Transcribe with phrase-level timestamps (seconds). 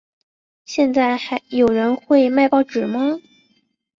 [0.65, 3.19] 现在还有人会买报纸吗？